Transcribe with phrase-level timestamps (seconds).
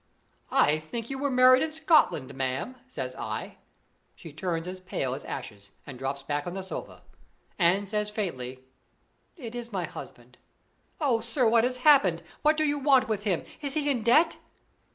[0.49, 3.59] 'I think you were married in Scotland, ma'am,' says I.
[4.15, 7.03] She turns as pale as ashes, and drops back on the sofa,
[7.59, 8.61] and says, faintly:
[9.35, 10.39] 'It is my husband.
[10.99, 12.23] Oh, sir, what has happened?
[12.41, 13.45] What do you want with him?
[13.61, 14.37] Is he in debt?